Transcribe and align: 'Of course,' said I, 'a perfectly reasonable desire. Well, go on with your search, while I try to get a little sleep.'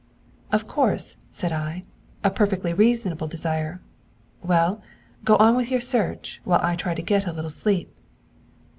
'Of 0.51 0.65
course,' 0.67 1.15
said 1.29 1.51
I, 1.51 1.83
'a 2.23 2.31
perfectly 2.31 2.73
reasonable 2.73 3.27
desire. 3.27 3.81
Well, 4.41 4.81
go 5.23 5.35
on 5.37 5.55
with 5.55 5.69
your 5.69 5.79
search, 5.79 6.41
while 6.43 6.59
I 6.63 6.75
try 6.75 6.95
to 6.95 7.03
get 7.03 7.27
a 7.27 7.31
little 7.31 7.51
sleep.' 7.51 7.95